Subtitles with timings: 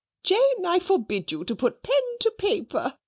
[0.23, 2.97] "Jane, I forbid you to put pen to paper!"